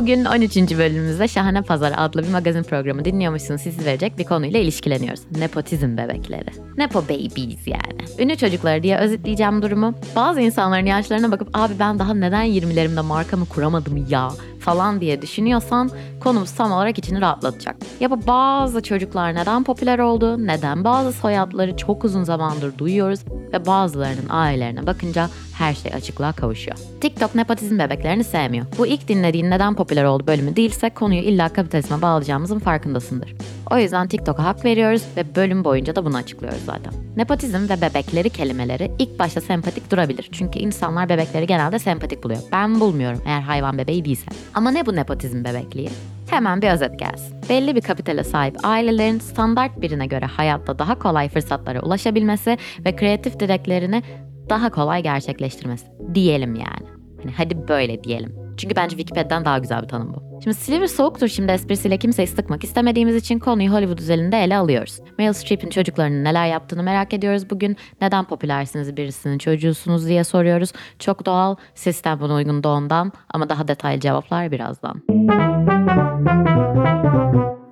Bugün 0.00 0.24
13. 0.24 0.56
bölümümüzde 0.56 1.28
Şahane 1.28 1.62
Pazar 1.62 1.94
adlı 1.96 2.22
bir 2.22 2.28
magazin 2.28 2.62
programı 2.62 3.04
dinliyormuşsunuz 3.04 3.60
siz 3.60 3.86
verecek 3.86 4.18
bir 4.18 4.24
konuyla 4.24 4.60
ilişkileniyoruz. 4.60 5.20
Nepotizm 5.38 5.96
bebekleri. 5.96 6.50
Nepo 6.76 7.04
babies 7.04 7.66
yani. 7.66 7.98
Ünlü 8.18 8.36
çocukları 8.36 8.82
diye 8.82 8.98
özetleyeceğim 8.98 9.62
durumu. 9.62 9.94
Bazı 10.16 10.40
insanların 10.40 10.86
yaşlarına 10.86 11.32
bakıp 11.32 11.48
abi 11.54 11.74
ben 11.78 11.98
daha 11.98 12.14
neden 12.14 12.46
20'lerimde 12.46 13.02
markamı 13.02 13.46
kuramadım 13.46 14.06
ya 14.10 14.28
falan 14.68 15.00
diye 15.00 15.22
düşünüyorsan 15.22 15.90
konumuz 16.20 16.52
tam 16.52 16.72
olarak 16.72 16.98
içini 16.98 17.20
rahatlatacak. 17.20 17.76
Ya 18.00 18.10
bazı 18.26 18.82
çocuklar 18.82 19.34
neden 19.34 19.64
popüler 19.64 19.98
oldu, 19.98 20.46
neden 20.46 20.84
bazı 20.84 21.12
soyadları 21.12 21.76
çok 21.76 22.04
uzun 22.04 22.24
zamandır 22.24 22.78
duyuyoruz 22.78 23.20
ve 23.52 23.66
bazılarının 23.66 24.28
ailelerine 24.28 24.86
bakınca 24.86 25.28
her 25.58 25.74
şey 25.74 25.94
açıklığa 25.94 26.32
kavuşuyor. 26.32 26.76
TikTok 27.00 27.34
nepotizm 27.34 27.78
bebeklerini 27.78 28.24
sevmiyor. 28.24 28.66
Bu 28.78 28.86
ilk 28.86 29.08
dinlediğin 29.08 29.50
neden 29.50 29.74
popüler 29.74 30.04
oldu 30.04 30.26
bölümü 30.26 30.56
değilse 30.56 30.90
konuyu 30.90 31.20
illa 31.20 31.48
kapitalizme 31.48 32.02
bağlayacağımızın 32.02 32.58
farkındasındır. 32.58 33.34
O 33.70 33.78
yüzden 33.78 34.08
TikTok'a 34.08 34.44
hak 34.44 34.64
veriyoruz 34.64 35.02
ve 35.16 35.34
bölüm 35.36 35.64
boyunca 35.64 35.96
da 35.96 36.04
bunu 36.04 36.16
açıklıyoruz 36.16 36.64
zaten. 36.64 36.92
Nepotizm 37.16 37.68
ve 37.68 37.80
bebekleri 37.80 38.30
kelimeleri 38.30 38.90
ilk 38.98 39.18
başta 39.18 39.40
sempatik 39.40 39.90
durabilir. 39.90 40.28
Çünkü 40.32 40.58
insanlar 40.58 41.08
bebekleri 41.08 41.46
genelde 41.46 41.78
sempatik 41.78 42.24
buluyor. 42.24 42.40
Ben 42.52 42.80
bulmuyorum 42.80 43.22
eğer 43.26 43.40
hayvan 43.40 43.78
bebeği 43.78 44.04
değilse. 44.04 44.30
Ama 44.54 44.70
ne 44.70 44.86
bu 44.86 44.96
nepotizm 44.96 45.44
bebekliği? 45.44 45.90
Hemen 46.30 46.62
bir 46.62 46.70
özet 46.70 46.98
gelsin. 46.98 47.36
Belli 47.48 47.76
bir 47.76 47.80
kapitale 47.80 48.24
sahip 48.24 48.56
ailelerin 48.62 49.18
standart 49.18 49.80
birine 49.80 50.06
göre 50.06 50.26
hayatta 50.26 50.78
daha 50.78 50.98
kolay 50.98 51.28
fırsatlara 51.28 51.80
ulaşabilmesi 51.80 52.58
ve 52.84 52.96
kreatif 52.96 53.40
dileklerini 53.40 54.02
daha 54.48 54.70
kolay 54.70 55.02
gerçekleştirmesi. 55.02 55.86
Diyelim 56.14 56.54
yani. 56.54 56.88
Hani 57.22 57.32
hadi 57.36 57.68
böyle 57.68 58.04
diyelim. 58.04 58.34
Çünkü 58.56 58.76
bence 58.76 58.96
Wikipedia'dan 58.96 59.44
daha 59.44 59.58
güzel 59.58 59.82
bir 59.82 59.88
tanım 59.88 60.14
bu. 60.14 60.27
Şimdi 60.44 60.56
Silivri 60.56 60.88
soğuktur 60.88 61.28
şimdi 61.28 61.52
esprisiyle 61.52 61.98
kimseyi 61.98 62.26
sıkmak 62.26 62.64
istemediğimiz 62.64 63.16
için 63.16 63.38
konuyu 63.38 63.72
Hollywood 63.72 63.98
özelinde 63.98 64.38
ele 64.44 64.56
alıyoruz. 64.56 65.00
Meryl 65.18 65.32
Streep'in 65.32 65.70
çocuklarının 65.70 66.24
neler 66.24 66.46
yaptığını 66.46 66.82
merak 66.82 67.14
ediyoruz 67.14 67.50
bugün. 67.50 67.76
Neden 68.00 68.24
popülersiniz 68.24 68.96
birisinin 68.96 69.38
çocuğusunuz 69.38 70.06
diye 70.06 70.24
soruyoruz. 70.24 70.72
Çok 70.98 71.26
doğal, 71.26 71.56
sistem 71.74 72.20
buna 72.20 72.34
uygun 72.34 72.64
da 72.64 72.68
ondan 72.68 73.12
ama 73.34 73.48
daha 73.48 73.68
detaylı 73.68 74.00
cevaplar 74.00 74.50
birazdan. 74.50 75.02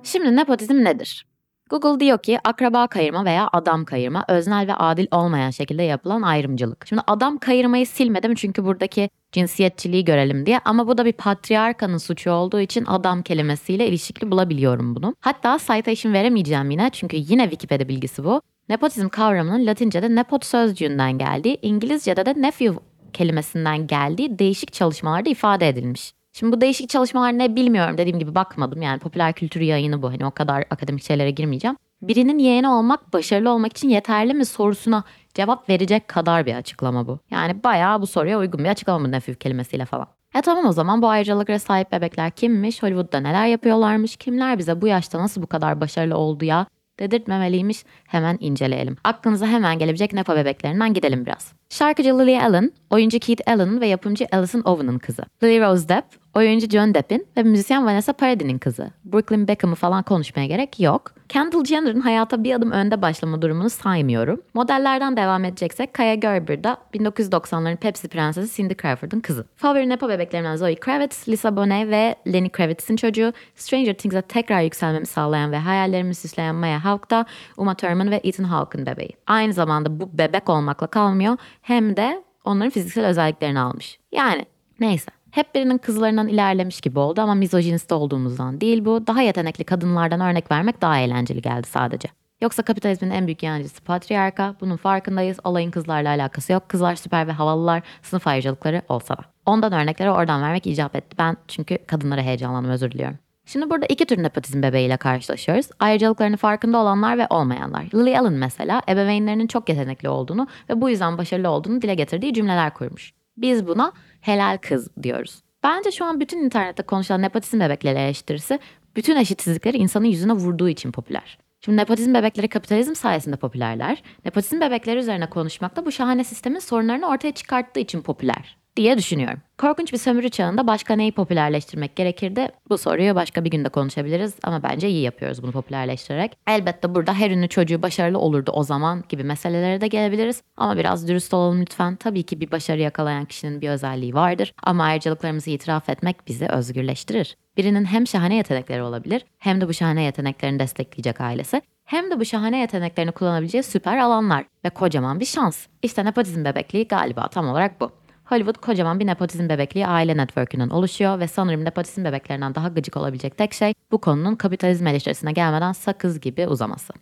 Şimdi 0.03 0.35
nepotizm 0.35 0.83
nedir? 0.83 1.25
Google 1.69 1.99
diyor 1.99 2.17
ki 2.17 2.39
akraba 2.43 2.87
kayırma 2.87 3.25
veya 3.25 3.49
adam 3.53 3.85
kayırma 3.85 4.25
öznel 4.27 4.67
ve 4.67 4.73
adil 4.75 5.07
olmayan 5.11 5.49
şekilde 5.49 5.83
yapılan 5.83 6.21
ayrımcılık. 6.21 6.87
Şimdi 6.87 7.01
adam 7.07 7.37
kayırmayı 7.37 7.87
silmedim 7.87 8.35
çünkü 8.35 8.65
buradaki 8.65 9.09
cinsiyetçiliği 9.31 10.05
görelim 10.05 10.45
diye 10.45 10.59
ama 10.65 10.87
bu 10.87 10.97
da 10.97 11.05
bir 11.05 11.13
patriarkanın 11.13 11.97
suçu 11.97 12.31
olduğu 12.31 12.59
için 12.59 12.85
adam 12.85 13.21
kelimesiyle 13.21 13.87
ilişkili 13.87 14.31
bulabiliyorum 14.31 14.95
bunu. 14.95 15.15
Hatta 15.19 15.57
citation 15.57 16.13
veremeyeceğim 16.13 16.71
yine 16.71 16.89
çünkü 16.93 17.17
yine 17.17 17.43
Wikipedia 17.43 17.87
bilgisi 17.87 18.23
bu. 18.23 18.41
Nepotizm 18.69 19.09
kavramının 19.09 19.65
Latince'de 19.65 20.15
nepot 20.15 20.45
sözcüğünden 20.45 21.17
geldiği, 21.17 21.59
İngilizce'de 21.61 22.25
de 22.25 22.41
nephew 22.41 22.79
kelimesinden 23.13 23.87
geldiği 23.87 24.39
değişik 24.39 24.73
çalışmalarda 24.73 25.29
ifade 25.29 25.67
edilmiş. 25.67 26.13
Şimdi 26.39 26.55
bu 26.55 26.61
değişik 26.61 26.89
çalışmalar 26.89 27.37
ne 27.37 27.55
bilmiyorum 27.55 27.97
dediğim 27.97 28.19
gibi 28.19 28.35
bakmadım 28.35 28.81
yani 28.81 28.99
popüler 28.99 29.33
kültür 29.33 29.61
yayını 29.61 30.01
bu 30.01 30.11
hani 30.11 30.25
o 30.25 30.31
kadar 30.31 30.63
akademik 30.69 31.03
şeylere 31.03 31.31
girmeyeceğim. 31.31 31.77
Birinin 32.01 32.39
yeğeni 32.39 32.69
olmak 32.69 33.13
başarılı 33.13 33.49
olmak 33.49 33.71
için 33.71 33.89
yeterli 33.89 34.33
mi 34.33 34.45
sorusuna 34.45 35.03
cevap 35.33 35.69
verecek 35.69 36.07
kadar 36.07 36.45
bir 36.45 36.55
açıklama 36.55 37.07
bu. 37.07 37.19
Yani 37.31 37.63
bayağı 37.63 38.01
bu 38.01 38.07
soruya 38.07 38.39
uygun 38.39 38.63
bir 38.63 38.69
açıklama 38.69 39.05
bu 39.05 39.11
nefif 39.11 39.39
kelimesiyle 39.39 39.85
falan. 39.85 40.07
E 40.35 40.41
tamam 40.41 40.65
o 40.65 40.71
zaman 40.71 41.01
bu 41.01 41.09
ayrıcalıklara 41.09 41.59
sahip 41.59 41.91
bebekler 41.91 42.31
kimmiş, 42.31 42.83
Hollywood'da 42.83 43.19
neler 43.19 43.47
yapıyorlarmış, 43.47 44.15
kimler 44.15 44.57
bize 44.57 44.81
bu 44.81 44.87
yaşta 44.87 45.19
nasıl 45.19 45.41
bu 45.41 45.47
kadar 45.47 45.81
başarılı 45.81 46.17
oldu 46.17 46.45
ya 46.45 46.65
dedirtmemeliymiş 46.99 47.83
hemen 48.07 48.37
inceleyelim. 48.39 48.97
Aklınıza 49.03 49.47
hemen 49.47 49.79
gelebilecek 49.79 50.13
nepo 50.13 50.35
bebeklerinden 50.35 50.93
gidelim 50.93 51.25
biraz. 51.25 51.56
Şarkıcı 51.69 52.19
Lily 52.19 52.41
Allen, 52.41 52.71
oyuncu 52.89 53.19
Keith 53.19 53.51
Allen 53.51 53.81
ve 53.81 53.87
yapımcı 53.87 54.27
Alison 54.31 54.61
Owen'ın 54.61 54.97
kızı. 54.97 55.23
Lily 55.43 55.61
Rose 55.61 55.89
Depp, 55.89 56.05
oyuncu 56.35 56.67
John 56.69 56.93
Depp'in 56.93 57.27
ve 57.37 57.43
müzisyen 57.43 57.85
Vanessa 57.85 58.13
Paradis'in 58.13 58.57
kızı. 58.57 58.91
Brooklyn 59.05 59.47
Beckham'ı 59.47 59.75
falan 59.75 60.03
konuşmaya 60.03 60.47
gerek 60.47 60.79
yok. 60.79 61.13
Kendall 61.29 61.65
Jenner'ın 61.65 61.99
hayata 61.99 62.43
bir 62.43 62.53
adım 62.53 62.71
önde 62.71 63.01
başlama 63.01 63.41
durumunu 63.41 63.69
saymıyorum. 63.69 64.41
Modellerden 64.53 65.17
devam 65.17 65.45
edeceksek 65.45 65.93
Kaya 65.93 66.15
Gerber 66.15 66.63
da 66.63 66.77
1990'ların 66.93 67.77
Pepsi 67.77 68.07
prensesi 68.07 68.55
Cindy 68.55 68.73
Crawford'ın 68.73 69.19
kızı. 69.19 69.45
Favori 69.55 69.89
nepo 69.89 70.09
bebeklerimden 70.09 70.55
Zoe 70.55 70.75
Kravitz, 70.75 71.29
Lisa 71.29 71.55
Bonet 71.55 71.89
ve 71.89 72.15
Lenny 72.33 72.49
Kravitz'in 72.49 72.95
çocuğu. 72.95 73.33
Stranger 73.55 73.93
Things'e 73.93 74.21
tekrar 74.21 74.61
yükselmemi 74.61 75.05
sağlayan 75.05 75.51
ve 75.51 75.57
hayallerimi 75.57 76.15
süsleyen 76.15 76.55
Maya 76.55 76.85
Hawke 76.85 77.09
da 77.09 77.25
Uma 77.57 77.75
Thurman 77.75 78.11
ve 78.11 78.21
Ethan 78.23 78.43
Hawke'ın 78.43 78.85
bebeği. 78.85 79.11
Aynı 79.27 79.53
zamanda 79.53 79.99
bu 79.99 80.17
bebek 80.17 80.49
olmakla 80.49 80.87
kalmıyor 80.87 81.37
hem 81.67 81.97
de 81.97 82.23
onların 82.45 82.69
fiziksel 82.69 83.05
özelliklerini 83.05 83.59
almış. 83.59 83.99
Yani 84.11 84.45
neyse. 84.79 85.11
Hep 85.31 85.55
birinin 85.55 85.77
kızlarından 85.77 86.27
ilerlemiş 86.27 86.81
gibi 86.81 86.99
oldu 86.99 87.21
ama 87.21 87.35
mizojinist 87.35 87.91
olduğumuzdan 87.91 88.61
değil 88.61 88.85
bu. 88.85 89.07
Daha 89.07 89.21
yetenekli 89.21 89.63
kadınlardan 89.63 90.21
örnek 90.21 90.51
vermek 90.51 90.81
daha 90.81 90.97
eğlenceli 90.97 91.41
geldi 91.41 91.67
sadece. 91.67 92.09
Yoksa 92.41 92.63
kapitalizmin 92.63 93.09
en 93.09 93.27
büyük 93.27 93.43
yancısı 93.43 93.83
patriarka. 93.83 94.55
Bunun 94.61 94.77
farkındayız. 94.77 95.39
Olayın 95.43 95.71
kızlarla 95.71 96.09
alakası 96.09 96.53
yok. 96.53 96.69
Kızlar 96.69 96.95
süper 96.95 97.27
ve 97.27 97.31
havalılar. 97.31 97.83
Sınıf 98.01 98.27
ayrıcalıkları 98.27 98.81
olsa 98.89 99.17
da. 99.17 99.21
Ondan 99.45 99.73
örnekleri 99.73 100.11
oradan 100.11 100.41
vermek 100.41 100.67
icap 100.67 100.95
etti. 100.95 101.17
Ben 101.17 101.37
çünkü 101.47 101.77
kadınlara 101.77 102.21
heyecanlandım 102.21 102.71
özür 102.71 102.91
diliyorum. 102.91 103.17
Şimdi 103.47 103.69
burada 103.69 103.85
iki 103.85 104.05
tür 104.05 104.23
nepotizm 104.23 104.61
bebeğiyle 104.61 104.97
karşılaşıyoruz. 104.97 105.69
Ayrıcalıklarını 105.79 106.37
farkında 106.37 106.77
olanlar 106.77 107.17
ve 107.17 107.27
olmayanlar. 107.29 107.83
Lily 107.93 108.17
Allen 108.19 108.33
mesela 108.33 108.81
ebeveynlerinin 108.89 109.47
çok 109.47 109.69
yetenekli 109.69 110.09
olduğunu 110.09 110.47
ve 110.69 110.81
bu 110.81 110.89
yüzden 110.89 111.17
başarılı 111.17 111.49
olduğunu 111.49 111.81
dile 111.81 111.95
getirdiği 111.95 112.33
cümleler 112.33 112.73
kurmuş. 112.73 113.13
Biz 113.37 113.67
buna 113.67 113.91
helal 114.21 114.57
kız 114.57 114.89
diyoruz. 115.03 115.41
Bence 115.63 115.91
şu 115.91 116.05
an 116.05 116.19
bütün 116.19 116.39
internette 116.39 116.83
konuşulan 116.83 117.21
nepotizm 117.21 117.59
bebekleri 117.59 117.99
eleştirisi 117.99 118.59
bütün 118.95 119.15
eşitsizlikleri 119.15 119.77
insanın 119.77 120.05
yüzüne 120.05 120.33
vurduğu 120.33 120.69
için 120.69 120.91
popüler. 120.91 121.37
Şimdi 121.61 121.77
nepotizm 121.77 122.13
bebekleri 122.13 122.47
kapitalizm 122.47 122.95
sayesinde 122.95 123.35
popülerler. 123.35 124.03
Nepotizm 124.25 124.61
bebekleri 124.61 124.99
üzerine 124.99 125.29
konuşmak 125.29 125.75
da 125.75 125.85
bu 125.85 125.91
şahane 125.91 126.23
sistemin 126.23 126.59
sorunlarını 126.59 127.07
ortaya 127.07 127.31
çıkarttığı 127.31 127.79
için 127.79 128.01
popüler 128.01 128.57
diye 128.77 128.97
düşünüyorum. 128.97 129.39
Korkunç 129.57 129.93
bir 129.93 129.97
sömürü 129.97 130.29
çağında 130.29 130.67
başka 130.67 130.95
neyi 130.95 131.11
popülerleştirmek 131.11 131.95
gerekirdi? 131.95 132.49
Bu 132.69 132.77
soruyu 132.77 133.15
başka 133.15 133.43
bir 133.43 133.51
günde 133.51 133.69
konuşabiliriz 133.69 134.35
ama 134.43 134.63
bence 134.63 134.89
iyi 134.89 135.01
yapıyoruz 135.01 135.43
bunu 135.43 135.51
popülerleştirerek. 135.51 136.37
Elbette 136.47 136.95
burada 136.95 137.13
her 137.13 137.31
ünlü 137.31 137.47
çocuğu 137.47 137.81
başarılı 137.81 138.19
olurdu 138.19 138.51
o 138.53 138.63
zaman 138.63 139.03
gibi 139.09 139.23
meselelere 139.23 139.81
de 139.81 139.87
gelebiliriz. 139.87 140.41
Ama 140.57 140.77
biraz 140.77 141.07
dürüst 141.07 141.33
olalım 141.33 141.61
lütfen. 141.61 141.95
Tabii 141.95 142.23
ki 142.23 142.41
bir 142.41 142.51
başarı 142.51 142.81
yakalayan 142.81 143.25
kişinin 143.25 143.61
bir 143.61 143.69
özelliği 143.69 144.13
vardır 144.13 144.53
ama 144.63 144.83
ayrıcalıklarımızı 144.83 145.49
itiraf 145.49 145.89
etmek 145.89 146.27
bizi 146.27 146.47
özgürleştirir. 146.47 147.37
Birinin 147.57 147.85
hem 147.85 148.07
şahane 148.07 148.35
yetenekleri 148.35 148.83
olabilir 148.83 149.25
hem 149.37 149.61
de 149.61 149.67
bu 149.67 149.73
şahane 149.73 150.03
yeteneklerini 150.03 150.59
destekleyecek 150.59 151.21
ailesi 151.21 151.61
hem 151.85 152.11
de 152.11 152.19
bu 152.19 152.25
şahane 152.25 152.59
yeteneklerini 152.59 153.11
kullanabileceği 153.11 153.63
süper 153.63 153.97
alanlar 153.97 154.45
ve 154.65 154.69
kocaman 154.69 155.19
bir 155.19 155.25
şans. 155.25 155.67
İşte 155.83 156.05
nepotizm 156.05 156.45
bebekliği 156.45 156.87
galiba 156.87 157.27
tam 157.27 157.47
olarak 157.47 157.81
bu. 157.81 157.91
Hollywood 158.29 158.55
kocaman 158.55 158.99
bir 158.99 159.07
nepotizm 159.07 159.49
bebekliği 159.49 159.87
aile 159.87 160.17
network'ünden 160.17 160.69
oluşuyor 160.69 161.19
ve 161.19 161.27
sanırım 161.27 161.65
nepotizm 161.65 162.03
bebeklerinden 162.03 162.55
daha 162.55 162.67
gıcık 162.67 162.97
olabilecek 162.97 163.37
tek 163.37 163.53
şey 163.53 163.73
bu 163.91 164.01
konunun 164.01 164.35
kapitalizm 164.35 164.87
eleştirisine 164.87 165.31
gelmeden 165.31 165.71
sakız 165.71 166.19
gibi 166.19 166.47
uzaması. 166.47 166.93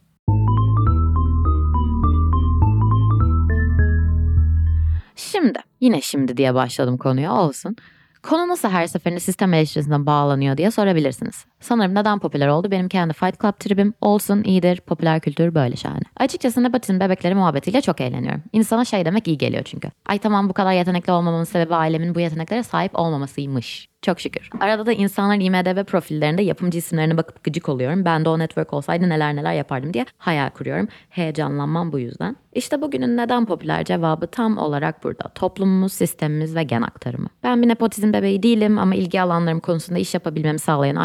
Şimdi, 5.15 5.59
yine 5.81 6.01
şimdi 6.01 6.37
diye 6.37 6.53
başladım 6.53 6.97
konuya 6.97 7.33
olsun. 7.33 7.75
Konu 8.23 8.47
nasıl 8.47 8.69
her 8.69 8.87
seferinde 8.87 9.19
sistem 9.19 9.53
eleştirisinden 9.53 10.05
bağlanıyor 10.05 10.57
diye 10.57 10.71
sorabilirsiniz. 10.71 11.45
Sanırım 11.65 11.95
neden 11.95 12.19
popüler 12.19 12.47
oldu 12.47 12.71
benim 12.71 12.89
kendi 12.89 13.13
Fight 13.13 13.41
Club 13.41 13.53
tribim 13.59 13.93
olsun 14.01 14.43
iyidir 14.43 14.81
popüler 14.81 15.19
kültür 15.19 15.55
böyle 15.55 15.75
şahane. 15.75 16.01
Açıkçası 16.17 16.63
nepotizm 16.63 16.99
bebekleri 16.99 17.35
muhabbetiyle 17.35 17.81
çok 17.81 18.01
eğleniyorum. 18.01 18.43
İnsana 18.53 18.85
şey 18.85 19.05
demek 19.05 19.27
iyi 19.27 19.37
geliyor 19.37 19.63
çünkü. 19.63 19.89
Ay 20.05 20.19
tamam 20.19 20.49
bu 20.49 20.53
kadar 20.53 20.73
yetenekli 20.73 21.11
olmamamın 21.11 21.43
sebebi 21.43 21.75
ailemin 21.75 22.15
bu 22.15 22.19
yeteneklere 22.19 22.63
sahip 22.63 22.99
olmamasıymış. 22.99 23.87
Çok 24.05 24.19
şükür. 24.19 24.49
Arada 24.59 24.85
da 24.85 24.93
insanların 24.93 25.39
IMDB 25.39 25.85
profillerinde 25.85 26.41
yapımcı 26.41 26.77
isimlerine 26.77 27.17
bakıp 27.17 27.43
gıcık 27.43 27.69
oluyorum. 27.69 28.05
Ben 28.05 28.25
de 28.25 28.29
o 28.29 28.39
network 28.39 28.73
olsaydı 28.73 29.09
neler 29.09 29.35
neler 29.35 29.53
yapardım 29.53 29.93
diye 29.93 30.05
hayal 30.17 30.49
kuruyorum. 30.49 30.87
Heyecanlanmam 31.09 31.91
bu 31.91 31.99
yüzden. 31.99 32.35
İşte 32.53 32.81
bugünün 32.81 33.17
neden 33.17 33.45
popüler 33.45 33.83
cevabı 33.83 34.27
tam 34.27 34.57
olarak 34.57 35.03
burada. 35.03 35.29
Toplumumuz, 35.35 35.93
sistemimiz 35.93 36.55
ve 36.55 36.63
gen 36.63 36.81
aktarımı. 36.81 37.27
Ben 37.43 37.61
bir 37.61 37.67
nepotizm 37.67 38.13
bebeği 38.13 38.43
değilim 38.43 38.79
ama 38.79 38.95
ilgi 38.95 39.21
alanlarım 39.21 39.59
konusunda 39.59 39.99
iş 39.99 40.13
yapabilmemi 40.13 40.59
sağlayan 40.59 40.95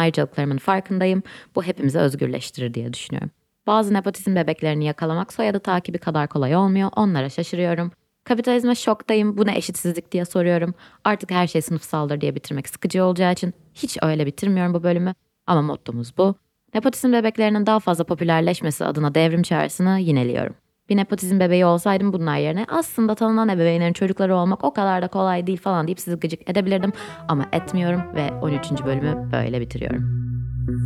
ayrıcalıklarımın 0.51 0.57
farkındayım. 0.57 1.23
Bu 1.55 1.63
hepimizi 1.63 1.99
özgürleştirir 1.99 2.73
diye 2.73 2.93
düşünüyorum. 2.93 3.31
Bazı 3.67 3.93
nepotizm 3.93 4.35
bebeklerini 4.35 4.85
yakalamak 4.85 5.33
soyadı 5.33 5.59
takibi 5.59 5.97
kadar 5.97 6.27
kolay 6.27 6.55
olmuyor. 6.55 6.89
Onlara 6.95 7.29
şaşırıyorum. 7.29 7.91
Kapitalizme 8.23 8.75
şoktayım, 8.75 9.37
bu 9.37 9.45
ne 9.45 9.57
eşitsizlik 9.57 10.11
diye 10.11 10.25
soruyorum. 10.25 10.73
Artık 11.03 11.31
her 11.31 11.47
şey 11.47 11.61
sınıfsaldır 11.61 12.21
diye 12.21 12.35
bitirmek 12.35 12.69
sıkıcı 12.69 13.03
olacağı 13.03 13.31
için 13.31 13.53
hiç 13.73 13.97
öyle 14.01 14.25
bitirmiyorum 14.25 14.73
bu 14.73 14.83
bölümü. 14.83 15.13
Ama 15.47 15.61
mottomuz 15.61 16.13
bu. 16.17 16.35
Nepotizm 16.73 17.13
bebeklerinin 17.13 17.65
daha 17.65 17.79
fazla 17.79 18.03
popülerleşmesi 18.03 18.85
adına 18.85 19.15
devrim 19.15 19.41
çağrısını 19.41 19.99
yineliyorum. 19.99 20.55
Bir 20.89 20.97
nepotizm 20.97 21.39
bebeği 21.39 21.65
olsaydım 21.65 22.13
bunlar 22.13 22.37
yerine 22.37 22.65
aslında 22.69 23.15
tanınan 23.15 23.49
ebeveynlerin 23.49 23.93
çocukları 23.93 24.35
olmak 24.35 24.63
o 24.63 24.73
kadar 24.73 25.01
da 25.01 25.07
kolay 25.07 25.47
değil 25.47 25.61
falan 25.61 25.87
deyip 25.87 25.99
sizi 25.99 26.17
gıcık 26.17 26.49
edebilirdim. 26.49 26.91
Ama 27.27 27.45
etmiyorum 27.51 28.01
ve 28.15 28.31
13. 28.41 28.71
bölümü 28.85 29.31
böyle 29.31 29.61
bitiriyorum. 29.61 30.30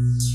Mm-hmm. 0.05 0.34